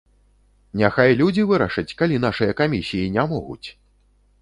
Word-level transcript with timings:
Няхай 0.81 1.11
людзі 1.19 1.45
вырашаць, 1.53 1.95
калі 2.01 2.19
нашыя 2.27 2.59
камісіі 2.65 3.15
не 3.19 3.31
могуць! 3.37 3.65